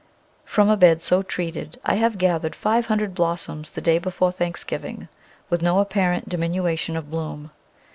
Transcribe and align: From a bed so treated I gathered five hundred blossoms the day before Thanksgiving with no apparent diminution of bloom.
From 0.45 0.67
a 0.67 0.77
bed 0.77 1.03
so 1.03 1.21
treated 1.21 1.79
I 1.85 1.95
gathered 2.09 2.55
five 2.55 2.87
hundred 2.87 3.13
blossoms 3.13 3.73
the 3.73 3.81
day 3.81 3.99
before 3.99 4.31
Thanksgiving 4.31 5.09
with 5.51 5.61
no 5.61 5.77
apparent 5.77 6.27
diminution 6.27 6.97
of 6.97 7.11
bloom. 7.11 7.51